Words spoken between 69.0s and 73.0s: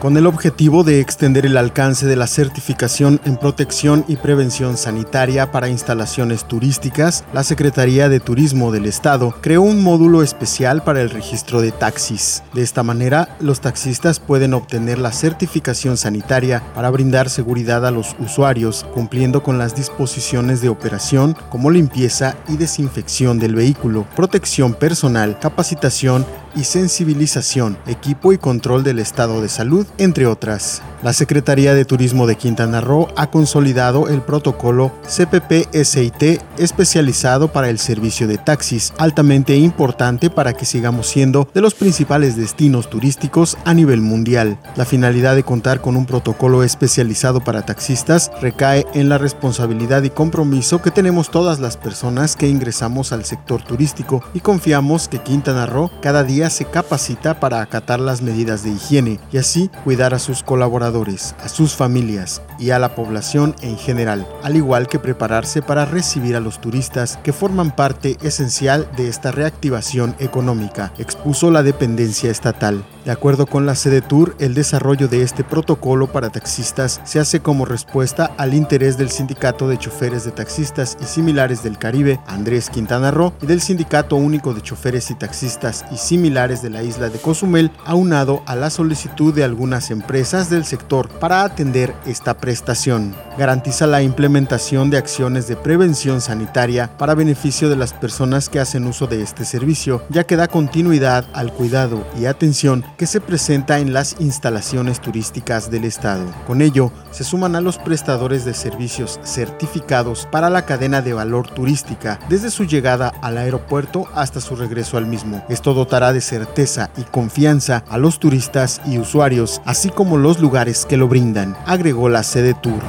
esta reactivación económica, expuso la dependencia estatal.